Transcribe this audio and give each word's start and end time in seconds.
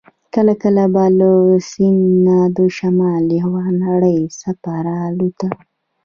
کله 0.33 0.53
کله 0.61 0.83
به 0.93 1.05
له 1.19 1.31
سیند 1.69 2.03
نه 2.25 2.37
د 2.57 2.59
شمال 2.77 3.25
یوه 3.41 3.63
نرۍ 3.81 4.19
څپه 4.39 4.73
را 4.85 4.97
الوته. 5.07 5.49